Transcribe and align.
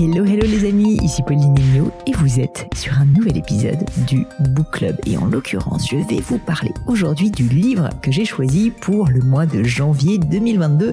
Hello, 0.00 0.24
hello 0.24 0.46
les 0.46 0.68
amis, 0.68 0.96
ici 1.02 1.24
Pauline 1.24 1.56
et 2.06 2.12
vous 2.12 2.38
êtes 2.38 2.68
sur 2.76 2.92
un 3.00 3.04
nouvel 3.04 3.36
épisode 3.36 3.84
du 4.06 4.24
Book 4.50 4.70
Club. 4.70 4.96
Et 5.06 5.16
en 5.16 5.26
l'occurrence, 5.26 5.90
je 5.90 5.96
vais 5.96 6.20
vous 6.20 6.38
parler 6.38 6.70
aujourd'hui 6.86 7.32
du 7.32 7.48
livre 7.48 7.88
que 8.00 8.12
j'ai 8.12 8.24
choisi 8.24 8.70
pour 8.70 9.08
le 9.08 9.18
mois 9.20 9.44
de 9.44 9.64
janvier 9.64 10.18
2022 10.18 10.92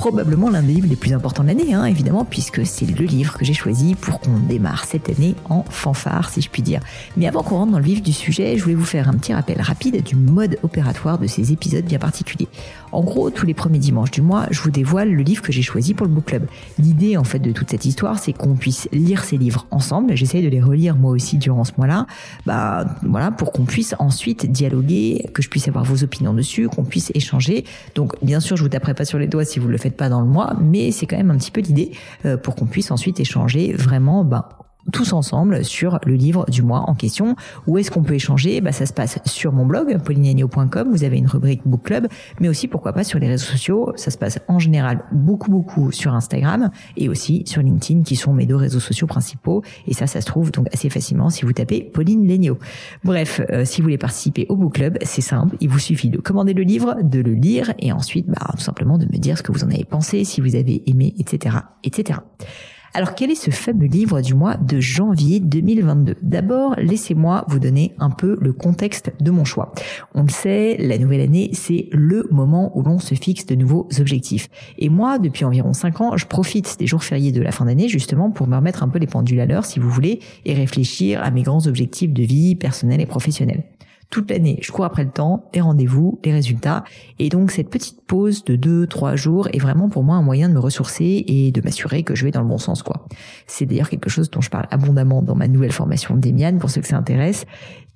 probablement 0.00 0.48
l'un 0.48 0.62
des 0.62 0.72
livres 0.72 0.86
les 0.88 0.96
plus 0.96 1.12
importants 1.12 1.42
de 1.42 1.48
l'année, 1.48 1.74
hein, 1.74 1.84
évidemment, 1.84 2.24
puisque 2.24 2.64
c'est 2.64 2.86
le 2.86 3.04
livre 3.04 3.36
que 3.36 3.44
j'ai 3.44 3.52
choisi 3.52 3.94
pour 3.94 4.18
qu'on 4.18 4.38
démarre 4.38 4.86
cette 4.86 5.10
année 5.10 5.34
en 5.50 5.62
fanfare, 5.68 6.30
si 6.30 6.40
je 6.40 6.48
puis 6.48 6.62
dire. 6.62 6.80
Mais 7.18 7.28
avant 7.28 7.42
qu'on 7.42 7.56
rentre 7.56 7.72
dans 7.72 7.78
le 7.78 7.84
vif 7.84 8.00
du 8.00 8.14
sujet, 8.14 8.56
je 8.56 8.62
voulais 8.62 8.76
vous 8.76 8.86
faire 8.86 9.10
un 9.10 9.12
petit 9.12 9.34
rappel 9.34 9.60
rapide 9.60 10.02
du 10.02 10.16
mode 10.16 10.58
opératoire 10.62 11.18
de 11.18 11.26
ces 11.26 11.52
épisodes 11.52 11.84
bien 11.84 11.98
particuliers. 11.98 12.48
En 12.92 13.02
gros, 13.02 13.28
tous 13.28 13.44
les 13.44 13.52
premiers 13.52 13.78
dimanches 13.78 14.10
du 14.10 14.22
mois, 14.22 14.46
je 14.50 14.62
vous 14.62 14.70
dévoile 14.70 15.12
le 15.12 15.22
livre 15.22 15.42
que 15.42 15.52
j'ai 15.52 15.60
choisi 15.60 15.92
pour 15.92 16.06
le 16.06 16.12
book 16.14 16.24
club. 16.24 16.46
L'idée, 16.78 17.18
en 17.18 17.24
fait, 17.24 17.38
de 17.38 17.52
toute 17.52 17.70
cette 17.70 17.84
histoire, 17.84 18.18
c'est 18.18 18.32
qu'on 18.32 18.54
puisse 18.54 18.88
lire 18.92 19.22
ces 19.22 19.36
livres 19.36 19.66
ensemble. 19.70 20.16
J'essaye 20.16 20.42
de 20.42 20.48
les 20.48 20.62
relire 20.62 20.96
moi 20.96 21.10
aussi 21.10 21.36
durant 21.36 21.64
ce 21.64 21.72
mois-là. 21.76 22.06
Bah, 22.46 22.86
voilà, 23.02 23.30
pour 23.30 23.52
qu'on 23.52 23.64
puisse 23.64 23.94
ensuite 23.98 24.50
dialoguer, 24.50 25.28
que 25.34 25.42
je 25.42 25.50
puisse 25.50 25.68
avoir 25.68 25.84
vos 25.84 26.02
opinions 26.02 26.32
dessus, 26.32 26.68
qu'on 26.70 26.84
puisse 26.84 27.12
échanger. 27.14 27.64
Donc, 27.94 28.14
bien 28.22 28.40
sûr, 28.40 28.56
je 28.56 28.62
vous 28.62 28.70
taperai 28.70 28.94
pas 28.94 29.04
sur 29.04 29.18
les 29.18 29.26
doigts 29.26 29.44
si 29.44 29.58
vous 29.58 29.68
le 29.68 29.76
faites 29.76 29.89
pas 29.90 30.08
dans 30.08 30.20
le 30.20 30.26
mois, 30.26 30.54
mais 30.60 30.90
c'est 30.90 31.06
quand 31.06 31.16
même 31.16 31.30
un 31.30 31.36
petit 31.36 31.50
peu 31.50 31.60
l'idée 31.60 31.92
euh, 32.24 32.36
pour 32.36 32.54
qu'on 32.54 32.66
puisse 32.66 32.90
ensuite 32.90 33.20
échanger 33.20 33.72
vraiment 33.72 34.24
ben, 34.24 34.44
tous 34.90 35.12
ensemble 35.12 35.64
sur 35.64 35.98
le 36.04 36.14
livre 36.14 36.44
du 36.48 36.62
mois 36.62 36.84
en 36.88 36.94
question. 36.94 37.36
Où 37.66 37.78
est-ce 37.78 37.90
qu'on 37.90 38.02
peut 38.02 38.14
échanger? 38.14 38.60
Bah, 38.60 38.72
Ça 38.72 38.86
se 38.86 38.92
passe 38.92 39.18
sur 39.24 39.52
mon 39.52 39.66
blog, 39.66 39.98
paulinagno.com, 40.02 40.88
vous 40.90 41.04
avez 41.04 41.18
une 41.18 41.26
rubrique 41.26 41.62
Book 41.64 41.82
Club, 41.84 42.08
mais 42.40 42.48
aussi 42.48 42.68
pourquoi 42.68 42.92
pas 42.92 43.04
sur 43.04 43.18
les 43.18 43.28
réseaux 43.28 43.46
sociaux. 43.46 43.92
Ça 43.96 44.10
se 44.10 44.18
passe 44.18 44.38
en 44.48 44.58
général 44.58 45.04
beaucoup 45.12 45.50
beaucoup 45.50 45.92
sur 45.92 46.14
Instagram 46.14 46.70
et 46.96 47.08
aussi 47.08 47.42
sur 47.46 47.62
LinkedIn 47.62 48.02
qui 48.02 48.16
sont 48.16 48.32
mes 48.32 48.46
deux 48.46 48.56
réseaux 48.56 48.80
sociaux 48.80 49.06
principaux. 49.06 49.62
Et 49.86 49.94
ça, 49.94 50.06
ça 50.06 50.20
se 50.20 50.26
trouve 50.26 50.50
donc 50.50 50.66
assez 50.72 50.90
facilement 50.90 51.30
si 51.30 51.44
vous 51.44 51.52
tapez 51.52 51.82
Pauline 51.82 52.26
Legno. 52.26 52.58
Bref, 53.04 53.40
euh, 53.50 53.64
si 53.64 53.80
vous 53.80 53.86
voulez 53.86 53.98
participer 53.98 54.46
au 54.48 54.56
Book 54.56 54.74
Club, 54.74 54.98
c'est 55.02 55.20
simple, 55.20 55.56
il 55.60 55.68
vous 55.68 55.78
suffit 55.78 56.10
de 56.10 56.18
commander 56.18 56.54
le 56.54 56.62
livre, 56.62 56.96
de 57.02 57.20
le 57.20 57.32
lire 57.32 57.72
et 57.78 57.92
ensuite 57.92 58.26
bah, 58.28 58.46
tout 58.52 58.62
simplement 58.62 58.98
de 58.98 59.06
me 59.06 59.18
dire 59.18 59.38
ce 59.38 59.42
que 59.42 59.52
vous 59.52 59.64
en 59.64 59.70
avez 59.70 59.84
pensé, 59.84 60.24
si 60.24 60.40
vous 60.40 60.56
avez 60.56 60.82
aimé, 60.88 61.14
etc. 61.18 61.56
etc. 61.84 62.20
Alors 62.92 63.14
quel 63.14 63.30
est 63.30 63.36
ce 63.36 63.52
fameux 63.52 63.86
livre 63.86 64.20
du 64.20 64.34
mois 64.34 64.56
de 64.56 64.80
janvier 64.80 65.38
2022 65.38 66.16
D'abord, 66.22 66.74
laissez-moi 66.76 67.44
vous 67.46 67.60
donner 67.60 67.94
un 68.00 68.10
peu 68.10 68.36
le 68.40 68.52
contexte 68.52 69.12
de 69.20 69.30
mon 69.30 69.44
choix. 69.44 69.72
On 70.16 70.24
le 70.24 70.28
sait, 70.28 70.76
la 70.76 70.98
nouvelle 70.98 71.20
année, 71.20 71.50
c'est 71.52 71.88
le 71.92 72.26
moment 72.32 72.76
où 72.76 72.82
l'on 72.82 72.98
se 72.98 73.14
fixe 73.14 73.46
de 73.46 73.54
nouveaux 73.54 73.86
objectifs. 74.00 74.48
Et 74.76 74.88
moi, 74.88 75.20
depuis 75.20 75.44
environ 75.44 75.72
5 75.72 76.00
ans, 76.00 76.16
je 76.16 76.26
profite 76.26 76.80
des 76.80 76.88
jours 76.88 77.04
fériés 77.04 77.30
de 77.30 77.40
la 77.40 77.52
fin 77.52 77.66
d'année 77.66 77.88
justement 77.88 78.32
pour 78.32 78.48
me 78.48 78.56
remettre 78.56 78.82
un 78.82 78.88
peu 78.88 78.98
les 78.98 79.06
pendules 79.06 79.38
à 79.38 79.46
l'heure, 79.46 79.66
si 79.66 79.78
vous 79.78 79.88
voulez, 79.88 80.18
et 80.44 80.54
réfléchir 80.54 81.22
à 81.22 81.30
mes 81.30 81.42
grands 81.42 81.68
objectifs 81.68 82.12
de 82.12 82.24
vie 82.24 82.56
personnelle 82.56 83.00
et 83.00 83.06
professionnelle 83.06 83.62
toute 84.10 84.30
l'année, 84.30 84.58
je 84.60 84.72
cours 84.72 84.84
après 84.84 85.04
le 85.04 85.10
temps, 85.10 85.48
les 85.54 85.60
rendez-vous, 85.60 86.20
les 86.24 86.32
résultats. 86.32 86.84
Et 87.20 87.28
donc 87.28 87.52
cette 87.52 87.70
petite 87.70 88.04
pause 88.06 88.44
de 88.44 88.56
deux, 88.56 88.86
trois 88.88 89.14
jours 89.14 89.48
est 89.52 89.58
vraiment 89.58 89.88
pour 89.88 90.02
moi 90.02 90.16
un 90.16 90.22
moyen 90.22 90.48
de 90.48 90.54
me 90.54 90.58
ressourcer 90.58 91.24
et 91.26 91.52
de 91.52 91.60
m'assurer 91.62 92.02
que 92.02 92.16
je 92.16 92.24
vais 92.24 92.32
dans 92.32 92.42
le 92.42 92.48
bon 92.48 92.58
sens, 92.58 92.82
quoi. 92.82 93.06
C'est 93.46 93.66
d'ailleurs 93.66 93.88
quelque 93.88 94.10
chose 94.10 94.28
dont 94.30 94.40
je 94.40 94.50
parle 94.50 94.66
abondamment 94.70 95.22
dans 95.22 95.36
ma 95.36 95.46
nouvelle 95.46 95.72
formation 95.72 96.16
d'Emian, 96.16 96.58
pour 96.58 96.70
ceux 96.70 96.80
que 96.80 96.88
ça 96.88 96.96
intéresse, 96.96 97.46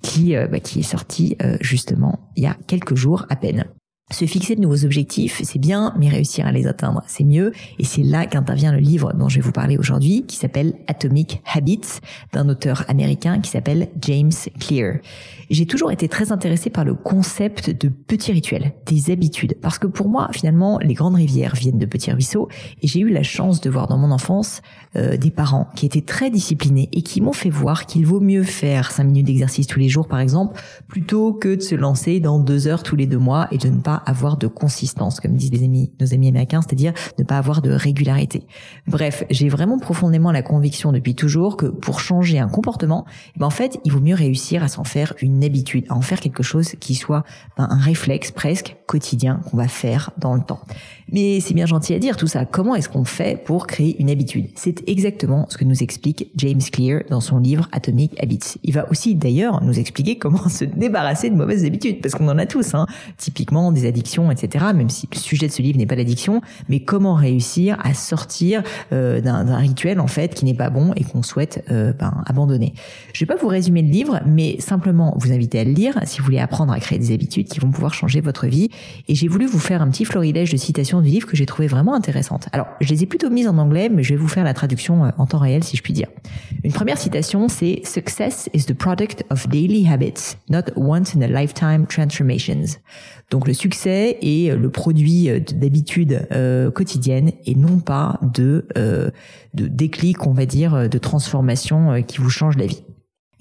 qui, 0.01 0.35
euh, 0.35 0.47
bah, 0.47 0.59
qui 0.59 0.79
est 0.79 0.83
sortie 0.83 1.35
euh, 1.43 1.57
justement 1.59 2.31
il 2.35 2.43
y 2.43 2.47
a 2.47 2.55
quelques 2.67 2.95
jours 2.95 3.25
à 3.29 3.35
peine. 3.35 3.65
Se 4.11 4.25
fixer 4.25 4.55
de 4.55 4.61
nouveaux 4.61 4.85
objectifs, 4.85 5.41
c'est 5.43 5.57
bien, 5.57 5.91
mais 5.97 6.09
réussir 6.09 6.45
à 6.45 6.51
les 6.51 6.67
atteindre, 6.67 7.01
c'est 7.07 7.23
mieux. 7.23 7.53
Et 7.79 7.83
c'est 7.83 8.03
là 8.03 8.27
qu'intervient 8.27 8.71
le 8.71 8.77
livre 8.77 9.13
dont 9.13 9.29
je 9.29 9.37
vais 9.37 9.41
vous 9.41 9.51
parler 9.51 9.79
aujourd'hui, 9.79 10.25
qui 10.27 10.35
s'appelle 10.37 10.75
Atomic 10.85 11.41
Habits, 11.51 12.01
d'un 12.31 12.47
auteur 12.47 12.85
américain 12.87 13.39
qui 13.39 13.49
s'appelle 13.49 13.89
James 14.01 14.31
Clear. 14.59 14.97
J'ai 15.49 15.65
toujours 15.65 15.91
été 15.91 16.07
très 16.07 16.31
intéressée 16.31 16.69
par 16.69 16.85
le 16.85 16.93
concept 16.93 17.71
de 17.71 17.89
petits 17.89 18.31
rituels, 18.31 18.73
des 18.85 19.09
habitudes, 19.11 19.55
parce 19.59 19.79
que 19.79 19.87
pour 19.87 20.07
moi, 20.07 20.29
finalement, 20.31 20.77
les 20.83 20.93
grandes 20.93 21.15
rivières 21.15 21.55
viennent 21.55 21.79
de 21.79 21.87
petits 21.87 22.11
ruisseaux, 22.11 22.47
et 22.83 22.87
j'ai 22.87 22.99
eu 22.99 23.09
la 23.09 23.23
chance 23.23 23.59
de 23.59 23.71
voir 23.71 23.87
dans 23.87 23.97
mon 23.97 24.11
enfance 24.11 24.61
euh, 24.95 25.17
des 25.17 25.31
parents 25.31 25.67
qui 25.75 25.87
étaient 25.87 26.01
très 26.01 26.29
disciplinés 26.29 26.89
et 26.91 27.01
qui 27.01 27.21
m'ont 27.21 27.33
fait 27.33 27.49
voir 27.49 27.87
qu'il 27.87 28.05
vaut 28.05 28.19
mieux 28.19 28.43
faire 28.43 28.91
cinq 28.91 29.05
minutes 29.05 29.25
d'exercice 29.25 29.65
tous 29.65 29.79
les 29.79 29.89
jours, 29.89 30.07
par 30.07 30.19
exemple, 30.19 30.61
plutôt 30.87 31.33
que 31.33 31.55
de 31.55 31.61
se 31.61 31.73
lancer 31.73 32.19
dans 32.19 32.37
deux 32.37 32.67
heures 32.67 32.83
tous 32.83 32.95
les 32.95 33.07
deux 33.07 33.17
mois 33.17 33.47
et 33.51 33.57
de 33.57 33.69
ne 33.69 33.79
pas 33.79 33.94
avoir 34.05 34.37
de 34.37 34.47
consistance, 34.47 35.19
comme 35.19 35.35
disent 35.35 35.51
nos 35.99 36.13
amis 36.13 36.27
américains, 36.27 36.61
c'est-à-dire 36.61 36.93
ne 37.17 37.23
pas 37.23 37.37
avoir 37.37 37.61
de 37.61 37.71
régularité. 37.71 38.45
Bref, 38.87 39.23
j'ai 39.29 39.49
vraiment 39.49 39.79
profondément 39.79 40.31
la 40.31 40.41
conviction 40.41 40.91
depuis 40.91 41.15
toujours 41.15 41.57
que 41.57 41.65
pour 41.65 41.99
changer 41.99 42.39
un 42.39 42.47
comportement, 42.47 43.05
eh 43.35 43.39
ben 43.39 43.47
en 43.47 43.51
fait, 43.51 43.79
il 43.85 43.91
vaut 43.91 43.99
mieux 43.99 44.15
réussir 44.15 44.63
à 44.63 44.67
s'en 44.67 44.83
faire 44.83 45.13
une 45.21 45.43
habitude, 45.43 45.85
à 45.89 45.95
en 45.95 46.01
faire 46.01 46.19
quelque 46.19 46.43
chose 46.43 46.75
qui 46.79 46.95
soit 46.95 47.23
ben, 47.57 47.67
un 47.69 47.79
réflexe 47.79 48.31
presque 48.31 48.75
quotidien 48.87 49.41
qu'on 49.49 49.57
va 49.57 49.67
faire 49.67 50.11
dans 50.17 50.35
le 50.35 50.41
temps. 50.41 50.61
Mais 51.11 51.39
c'est 51.39 51.53
bien 51.53 51.65
gentil 51.65 51.93
à 51.93 51.99
dire 51.99 52.17
tout 52.17 52.27
ça. 52.27 52.45
Comment 52.45 52.75
est-ce 52.75 52.89
qu'on 52.89 53.03
fait 53.03 53.43
pour 53.43 53.67
créer 53.67 53.99
une 53.99 54.09
habitude? 54.09 54.47
C'est 54.55 54.87
exactement 54.89 55.45
ce 55.49 55.57
que 55.57 55.63
nous 55.63 55.83
explique 55.83 56.31
James 56.35 56.61
Clear 56.71 57.01
dans 57.09 57.21
son 57.21 57.37
livre 57.37 57.67
Atomic 57.71 58.21
Habits. 58.21 58.55
Il 58.63 58.73
va 58.73 58.89
aussi 58.89 59.15
d'ailleurs 59.15 59.63
nous 59.63 59.79
expliquer 59.79 60.17
comment 60.17 60.49
se 60.49 60.65
débarrasser 60.75 61.29
de 61.29 61.35
mauvaises 61.35 61.65
habitudes, 61.65 62.01
parce 62.01 62.15
qu'on 62.15 62.27
en 62.27 62.37
a 62.37 62.45
tous, 62.45 62.73
hein. 62.73 62.87
typiquement 63.17 63.71
des 63.71 63.84
addictions, 63.87 64.31
etc. 64.31 64.65
Même 64.75 64.89
si 64.89 65.07
le 65.11 65.17
sujet 65.17 65.47
de 65.47 65.51
ce 65.51 65.61
livre 65.61 65.77
n'est 65.77 65.85
pas 65.85 65.95
l'addiction, 65.95 66.41
mais 66.69 66.81
comment 66.81 67.15
réussir 67.15 67.77
à 67.83 67.93
sortir 67.93 68.63
euh, 68.91 69.21
d'un 69.21 69.57
rituel 69.57 69.99
en 69.99 70.07
fait 70.07 70.33
qui 70.33 70.45
n'est 70.45 70.53
pas 70.53 70.69
bon 70.69 70.93
et 70.95 71.03
qu'on 71.03 71.23
souhaite 71.23 71.63
euh, 71.71 71.93
ben, 71.93 72.23
abandonner. 72.25 72.73
Je 73.13 73.19
vais 73.19 73.25
pas 73.25 73.35
vous 73.35 73.47
résumer 73.47 73.81
le 73.81 73.89
livre, 73.89 74.21
mais 74.25 74.59
simplement 74.59 75.15
vous 75.17 75.31
inviter 75.31 75.59
à 75.59 75.63
le 75.63 75.71
lire 75.71 75.99
si 76.05 76.19
vous 76.19 76.25
voulez 76.25 76.39
apprendre 76.39 76.73
à 76.73 76.79
créer 76.79 76.99
des 76.99 77.13
habitudes 77.13 77.47
qui 77.47 77.59
vont 77.59 77.71
pouvoir 77.71 77.93
changer 77.93 78.21
votre 78.21 78.47
vie. 78.47 78.69
Et 79.07 79.15
j'ai 79.15 79.27
voulu 79.27 79.45
vous 79.45 79.59
faire 79.59 79.81
un 79.81 79.89
petit 79.89 80.05
florilège 80.05 80.51
de 80.51 80.57
citations 80.57 81.01
du 81.01 81.09
livre 81.09 81.27
que 81.27 81.35
j'ai 81.35 81.45
trouvé 81.45 81.67
vraiment 81.67 81.93
intéressante. 81.93 82.47
Alors, 82.51 82.67
je 82.81 82.89
les 82.89 83.03
ai 83.03 83.05
plutôt 83.05 83.29
mises 83.29 83.47
en 83.47 83.57
anglais, 83.57 83.89
mais 83.89 84.03
je 84.03 84.13
vais 84.13 84.19
vous 84.19 84.27
faire 84.27 84.43
la 84.43 84.53
traduction 84.53 85.05
euh, 85.05 85.09
en 85.17 85.25
temps 85.25 85.39
réel 85.39 85.63
si 85.63 85.77
je 85.77 85.81
puis 85.81 85.93
dire. 85.93 86.07
Une 86.63 86.73
première 86.73 86.97
citation, 86.97 87.47
c'est 87.47 87.81
Success 87.83 88.49
is 88.53 88.65
the 88.65 88.73
product 88.73 89.23
of 89.29 89.47
daily 89.47 89.87
habits, 89.87 90.37
not 90.49 90.63
once 90.75 91.15
in 91.15 91.21
a 91.21 91.27
lifetime 91.27 91.85
transformations. 91.87 92.79
Donc 93.31 93.47
le 93.47 93.53
succès 93.53 93.74
est 93.85 94.55
le 94.55 94.69
produit 94.69 95.29
euh, 95.29 95.39
d'habitudes 95.39 96.27
euh, 96.31 96.71
quotidiennes 96.71 97.31
et 97.45 97.55
non 97.55 97.79
pas 97.79 98.19
de, 98.21 98.67
euh, 98.77 99.09
de 99.53 99.67
déclic, 99.67 100.25
on 100.25 100.33
va 100.33 100.45
dire, 100.45 100.89
de 100.89 100.97
transformation 100.97 102.01
qui 102.03 102.19
vous 102.19 102.29
change 102.29 102.57
la 102.57 102.65
vie. 102.65 102.83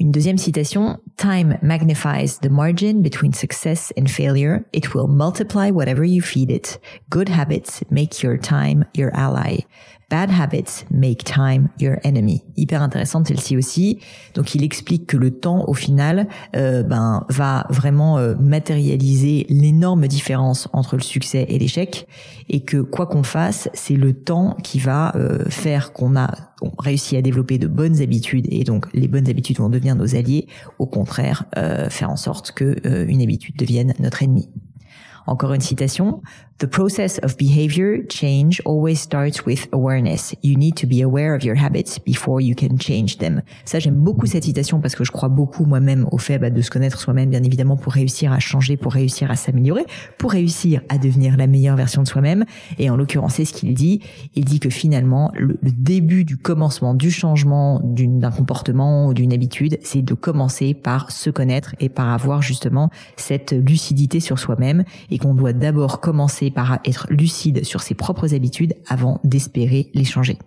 Une 0.00 0.10
deuxième 0.10 0.38
citation, 0.38 0.98
Time 1.16 1.56
magnifies 1.62 2.40
the 2.42 2.50
margin 2.50 3.00
between 3.00 3.32
success 3.32 3.92
and 3.96 4.08
failure. 4.08 4.64
It 4.72 4.92
will 4.92 5.06
multiply 5.06 5.70
whatever 5.70 6.04
you 6.04 6.20
feed 6.20 6.50
it. 6.50 6.80
Good 7.10 7.28
habits 7.28 7.84
make 7.90 8.22
your 8.22 8.36
time 8.36 8.84
your 8.96 9.12
ally. 9.14 9.60
Bad 10.14 10.30
habits 10.30 10.84
make 10.92 11.24
time 11.24 11.70
your 11.80 11.96
enemy. 12.04 12.44
Hyper 12.56 12.82
intéressante 12.82 13.26
celle-ci 13.26 13.56
aussi. 13.56 13.98
Donc 14.36 14.54
il 14.54 14.62
explique 14.62 15.08
que 15.08 15.16
le 15.16 15.32
temps 15.32 15.64
au 15.66 15.74
final 15.74 16.28
euh, 16.54 16.84
ben 16.84 17.26
va 17.30 17.66
vraiment 17.68 18.18
euh, 18.18 18.36
matérialiser 18.36 19.44
l'énorme 19.48 20.06
différence 20.06 20.68
entre 20.72 20.94
le 20.94 21.02
succès 21.02 21.46
et 21.48 21.58
l'échec 21.58 22.06
et 22.48 22.60
que 22.60 22.76
quoi 22.76 23.06
qu'on 23.06 23.24
fasse, 23.24 23.68
c'est 23.74 23.96
le 23.96 24.12
temps 24.12 24.56
qui 24.62 24.78
va 24.78 25.16
euh, 25.16 25.46
faire 25.48 25.92
qu'on 25.92 26.14
a 26.14 26.32
réussi 26.78 27.16
à 27.16 27.20
développer 27.20 27.58
de 27.58 27.66
bonnes 27.66 28.00
habitudes 28.00 28.46
et 28.50 28.62
donc 28.62 28.86
les 28.94 29.08
bonnes 29.08 29.28
habitudes 29.28 29.58
vont 29.58 29.68
devenir 29.68 29.96
nos 29.96 30.14
alliés. 30.14 30.46
Au 30.78 30.86
contraire, 30.86 31.44
faire 31.90 32.10
en 32.10 32.16
sorte 32.16 32.52
que 32.52 32.76
une 33.08 33.20
habitude 33.20 33.56
devienne 33.56 33.94
notre 33.98 34.22
ennemi. 34.22 34.48
Encore 35.26 35.54
une 35.54 35.60
citation. 35.60 36.22
The 36.58 36.68
process 36.68 37.18
of 37.24 37.36
behavior 37.36 38.06
change 38.08 38.62
always 38.64 39.00
starts 39.00 39.44
with 39.44 39.66
awareness. 39.72 40.36
You 40.44 40.56
need 40.56 40.76
to 40.76 40.86
be 40.86 41.02
aware 41.02 41.34
of 41.34 41.42
your 41.42 41.56
habits 41.56 41.98
before 41.98 42.40
you 42.40 42.54
can 42.54 42.78
change 42.78 43.18
them. 43.18 43.42
Ça, 43.64 43.80
j'aime 43.80 43.96
beaucoup 43.96 44.26
cette 44.26 44.44
citation 44.44 44.80
parce 44.80 44.94
que 44.94 45.02
je 45.02 45.10
crois 45.10 45.28
beaucoup 45.28 45.64
moi-même 45.64 46.06
au 46.12 46.18
fait 46.18 46.38
bah, 46.38 46.50
de 46.50 46.62
se 46.62 46.70
connaître 46.70 47.00
soi-même, 47.00 47.28
bien 47.28 47.42
évidemment, 47.42 47.76
pour 47.76 47.92
réussir 47.92 48.32
à 48.32 48.38
changer, 48.38 48.76
pour 48.76 48.92
réussir 48.92 49.32
à 49.32 49.36
s'améliorer, 49.36 49.84
pour 50.16 50.30
réussir 50.30 50.80
à 50.88 50.98
devenir 50.98 51.36
la 51.36 51.48
meilleure 51.48 51.74
version 51.74 52.04
de 52.04 52.06
soi-même. 52.06 52.44
Et 52.78 52.88
en 52.88 52.96
l'occurrence, 52.96 53.34
c'est 53.34 53.44
ce 53.44 53.52
qu'il 53.52 53.74
dit. 53.74 54.00
Il 54.36 54.44
dit 54.44 54.60
que 54.60 54.70
finalement, 54.70 55.32
le, 55.34 55.58
début 55.62 56.24
du 56.24 56.36
commencement 56.36 56.94
du 56.94 57.10
changement 57.10 57.80
d'un 57.82 58.30
comportement 58.30 59.08
ou 59.08 59.14
d'une 59.14 59.32
habitude, 59.32 59.78
c'est 59.82 60.02
de 60.02 60.14
commencer 60.14 60.72
par 60.72 61.10
se 61.10 61.30
connaître 61.30 61.74
et 61.80 61.88
par 61.88 62.10
avoir 62.10 62.42
justement 62.42 62.90
cette 63.16 63.50
lucidité 63.50 64.20
sur 64.20 64.38
soi-même 64.38 64.84
et 65.10 65.18
qu'on 65.18 65.34
doit 65.34 65.52
d'abord 65.52 66.00
commencer 66.00 66.43
par 66.50 66.78
être 66.84 67.06
lucide 67.10 67.64
sur 67.64 67.82
ses 67.82 67.94
propres 67.94 68.34
habitudes 68.34 68.74
avant 68.88 69.20
d'espérer 69.24 69.90
les 69.94 70.04
changer. 70.04 70.38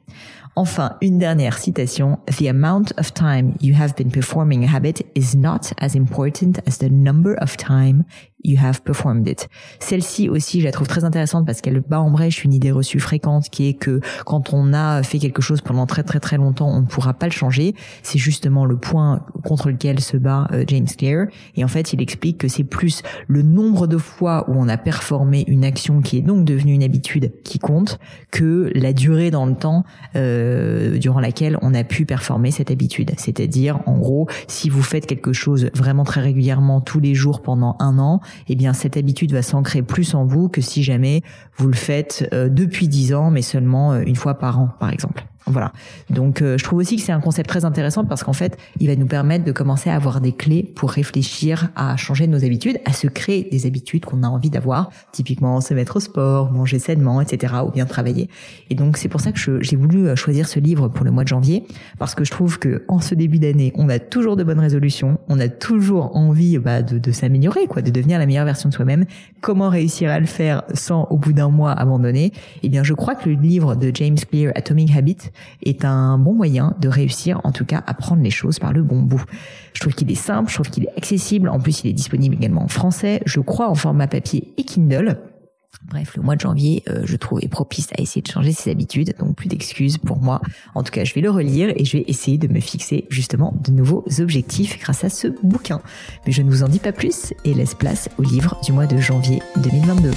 Enfin, 0.55 0.97
une 1.01 1.19
dernière 1.19 1.59
citation. 1.59 2.17
The 2.39 2.47
amount 2.47 2.91
of 2.97 3.13
time 3.13 3.53
you 3.61 3.75
have 3.75 3.93
been 3.95 4.09
performing 4.09 4.63
a 4.63 4.67
habit 4.67 5.05
is 5.15 5.37
not 5.37 5.71
as 5.79 5.95
important 5.95 6.59
as 6.65 6.79
the 6.79 6.89
number 6.89 7.35
of 7.39 7.57
time 7.57 8.05
you 8.47 8.57
have 8.61 8.81
performed 8.81 9.27
it. 9.27 9.49
Celle-ci 9.79 10.29
aussi, 10.29 10.61
je 10.61 10.65
la 10.65 10.71
trouve 10.71 10.87
très 10.87 11.03
intéressante 11.03 11.45
parce 11.45 11.61
qu'elle 11.61 11.79
bat 11.81 12.01
en 12.01 12.09
brèche 12.09 12.43
une 12.43 12.53
idée 12.53 12.71
reçue 12.71 12.99
fréquente 12.99 13.49
qui 13.49 13.67
est 13.67 13.73
que 13.73 13.99
quand 14.25 14.53
on 14.53 14.73
a 14.73 15.03
fait 15.03 15.19
quelque 15.19 15.41
chose 15.41 15.61
pendant 15.61 15.85
très 15.85 16.03
très 16.03 16.19
très 16.19 16.37
longtemps, 16.37 16.69
on 16.69 16.81
ne 16.81 16.85
pourra 16.85 17.13
pas 17.13 17.27
le 17.27 17.31
changer. 17.31 17.75
C'est 18.03 18.19
justement 18.19 18.65
le 18.65 18.77
point 18.77 19.25
contre 19.43 19.69
lequel 19.69 19.99
se 19.99 20.17
bat 20.17 20.47
euh, 20.51 20.63
James 20.67 20.87
Clear. 20.97 21.27
Et 21.55 21.63
en 21.63 21.67
fait, 21.67 21.93
il 21.93 22.01
explique 22.01 22.37
que 22.37 22.47
c'est 22.47 22.63
plus 22.63 23.03
le 23.27 23.41
nombre 23.41 23.87
de 23.87 23.97
fois 23.97 24.45
où 24.49 24.53
on 24.55 24.67
a 24.67 24.77
performé 24.77 25.43
une 25.47 25.65
action 25.65 26.01
qui 26.01 26.17
est 26.17 26.21
donc 26.21 26.45
devenue 26.45 26.73
une 26.73 26.83
habitude 26.83 27.33
qui 27.43 27.59
compte 27.59 27.99
que 28.31 28.71
la 28.73 28.93
durée 28.93 29.31
dans 29.31 29.45
le 29.45 29.55
temps 29.55 29.83
euh, 30.15 30.97
durant 30.97 31.19
laquelle 31.19 31.57
on 31.61 31.73
a 31.73 31.83
pu 31.83 32.05
performer 32.05 32.51
cette 32.51 32.71
habitude. 32.71 33.11
C'est-à-dire, 33.17 33.79
en 33.85 33.97
gros, 33.97 34.27
si 34.47 34.69
vous 34.69 34.81
faites 34.81 35.05
quelque 35.05 35.33
chose 35.33 35.69
vraiment 35.73 36.03
très 36.03 36.21
régulièrement 36.21 36.81
tous 36.81 36.99
les 36.99 37.15
jours 37.15 37.41
pendant 37.41 37.75
un 37.79 37.99
an, 37.99 38.21
eh 38.47 38.55
bien 38.55 38.73
cette 38.73 38.97
habitude 38.97 39.31
va 39.31 39.41
s'ancrer 39.41 39.81
plus 39.81 40.15
en 40.15 40.25
vous 40.25 40.49
que 40.49 40.61
si 40.61 40.83
jamais 40.83 41.21
vous 41.57 41.67
le 41.67 41.75
faites 41.75 42.27
euh, 42.33 42.49
depuis 42.49 42.87
dix 42.87 43.13
ans, 43.13 43.31
mais 43.31 43.41
seulement 43.41 43.93
euh, 43.93 44.03
une 44.05 44.15
fois 44.15 44.35
par 44.35 44.59
an, 44.59 44.69
par 44.79 44.91
exemple. 44.91 45.25
Voilà. 45.47 45.71
Donc 46.09 46.41
euh, 46.41 46.57
je 46.57 46.63
trouve 46.63 46.79
aussi 46.79 46.97
que 46.97 47.01
c'est 47.01 47.11
un 47.11 47.19
concept 47.19 47.49
très 47.49 47.65
intéressant 47.65 48.03
parce 48.03 48.23
qu'en 48.23 48.33
fait, 48.33 48.57
il 48.79 48.87
va 48.87 48.95
nous 48.95 49.05
permettre 49.05 49.45
de 49.45 49.51
commencer 49.51 49.89
à 49.89 49.95
avoir 49.95 50.19
des 50.19 50.33
clés 50.33 50.63
pour 50.63 50.91
réfléchir 50.91 51.69
à 51.75 51.95
changer 51.95 52.27
nos 52.27 52.43
habitudes, 52.43 52.79
à 52.85 52.93
se 52.93 53.07
créer 53.07 53.47
des 53.49 53.65
habitudes 53.65 54.05
qu'on 54.05 54.23
a 54.23 54.27
envie 54.27 54.49
d'avoir, 54.49 54.89
typiquement 55.11 55.61
se 55.61 55.73
mettre 55.73 55.97
au 55.97 55.99
sport, 55.99 56.51
manger 56.51 56.79
sainement, 56.79 57.21
etc., 57.21 57.53
ou 57.65 57.71
bien 57.71 57.85
travailler. 57.85 58.29
Et 58.69 58.75
donc 58.75 58.97
c'est 58.97 59.07
pour 59.07 59.21
ça 59.21 59.31
que 59.31 59.61
j'ai 59.61 59.75
voulu 59.75 60.07
euh, 60.07 60.15
choisir 60.15 60.47
ce 60.47 60.59
livre 60.59 60.89
pour 60.89 61.05
le 61.05 61.11
mois 61.11 61.23
de 61.23 61.29
janvier 61.29 61.65
parce 61.97 62.13
que 62.13 62.23
je 62.25 62.31
trouve 62.31 62.59
que 62.59 62.83
en 62.87 62.99
ce 62.99 63.15
début 63.15 63.39
d'année, 63.39 63.71
on 63.75 63.89
a 63.89 63.99
toujours 63.99 64.35
de 64.35 64.43
bonnes 64.43 64.59
résolutions, 64.59 65.19
on 65.29 65.39
a 65.39 65.47
toujours 65.47 66.15
envie 66.15 66.57
bah, 66.57 66.81
de, 66.81 66.97
de 66.97 67.11
s'améliorer, 67.11 67.67
quoi, 67.67 67.81
de 67.81 67.91
devenir 67.91 68.19
la 68.19 68.25
meilleure 68.25 68.45
version 68.45 68.69
de 68.69 68.73
soi-même. 68.73 69.05
Comment 69.41 69.69
réussir 69.69 70.11
à 70.11 70.19
le 70.19 70.25
faire 70.25 70.63
sans 70.73 71.05
au 71.09 71.17
bout 71.17 71.33
d'un 71.33 71.49
mois 71.49 71.71
abandonner? 71.71 72.33
Eh 72.63 72.69
bien, 72.69 72.83
je 72.83 72.93
crois 72.93 73.15
que 73.15 73.29
le 73.29 73.35
livre 73.35 73.75
de 73.75 73.91
James 73.93 74.17
Clear, 74.17 74.51
Atomic 74.55 74.95
Habit, 74.95 75.17
est 75.61 75.85
un 75.85 76.17
bon 76.17 76.33
moyen 76.33 76.75
de 76.79 76.87
réussir 76.87 77.41
en 77.43 77.51
tout 77.51 77.65
cas 77.65 77.83
à 77.87 77.93
prendre 77.93 78.21
les 78.21 78.29
choses 78.29 78.59
par 78.59 78.73
le 78.73 78.83
bon 78.83 79.01
bout. 79.01 79.23
Je 79.73 79.81
trouve 79.81 79.93
qu'il 79.93 80.11
est 80.11 80.15
simple, 80.15 80.49
je 80.49 80.55
trouve 80.55 80.69
qu'il 80.69 80.85
est 80.85 80.97
accessible, 80.97 81.49
en 81.49 81.59
plus 81.59 81.81
il 81.83 81.89
est 81.89 81.93
disponible 81.93 82.35
également 82.35 82.63
en 82.63 82.67
français, 82.67 83.21
je 83.25 83.39
crois 83.39 83.69
en 83.69 83.75
format 83.75 84.07
papier 84.07 84.53
et 84.57 84.63
Kindle. 84.63 85.17
Bref, 85.89 86.17
le 86.17 86.23
mois 86.23 86.35
de 86.35 86.41
janvier, 86.41 86.83
euh, 86.89 87.03
je 87.05 87.15
trouve, 87.15 87.39
est 87.41 87.47
propice 87.47 87.87
à 87.97 88.01
essayer 88.01 88.21
de 88.21 88.27
changer 88.27 88.51
ses 88.51 88.71
habitudes, 88.71 89.13
donc 89.19 89.35
plus 89.35 89.47
d'excuses 89.47 89.97
pour 89.97 90.17
moi. 90.17 90.41
En 90.75 90.83
tout 90.83 90.91
cas, 90.91 91.03
je 91.03 91.13
vais 91.13 91.21
le 91.21 91.29
relire 91.29 91.71
et 91.75 91.85
je 91.85 91.97
vais 91.97 92.03
essayer 92.07 92.37
de 92.37 92.47
me 92.47 92.59
fixer 92.59 93.05
justement 93.09 93.53
de 93.63 93.71
nouveaux 93.71 94.03
objectifs 94.19 94.79
grâce 94.79 95.03
à 95.03 95.09
ce 95.09 95.27
bouquin. 95.43 95.81
Mais 96.25 96.31
je 96.31 96.41
ne 96.41 96.49
vous 96.49 96.63
en 96.63 96.67
dis 96.67 96.79
pas 96.79 96.91
plus 96.91 97.33
et 97.45 97.53
laisse 97.53 97.75
place 97.75 98.09
au 98.17 98.23
livre 98.23 98.59
du 98.63 98.73
mois 98.73 98.87
de 98.87 98.97
janvier 98.97 99.41
2022. 99.57 100.11